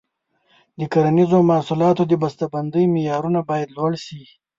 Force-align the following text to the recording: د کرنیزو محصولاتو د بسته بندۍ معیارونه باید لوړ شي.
د 0.79 0.81
کرنیزو 0.93 1.39
محصولاتو 1.51 2.03
د 2.07 2.13
بسته 2.21 2.45
بندۍ 2.53 2.85
معیارونه 2.93 3.39
باید 3.49 3.69
لوړ 3.77 3.91
شي. 4.05 4.21